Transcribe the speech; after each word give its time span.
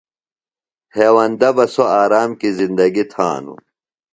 ہیوندہ 0.95 1.49
بہ 1.55 1.65
سوۡ 1.73 1.91
آرام 2.01 2.29
کیۡ 2.39 2.55
زندگی 2.59 3.03
تھانوۡ۔ 3.11 3.61